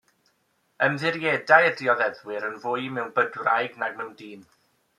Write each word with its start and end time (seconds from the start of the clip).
Ymddiriedai'r 0.85 1.75
dioddefwyr 1.83 2.47
yn 2.49 2.57
fwy 2.65 2.89
mewn 2.97 3.15
bydwraig 3.21 3.77
nag 3.85 3.97
mewn 4.03 4.17
dyn. 4.25 4.49